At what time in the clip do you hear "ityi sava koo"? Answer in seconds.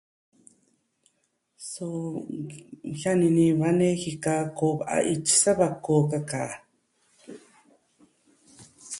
5.13-6.01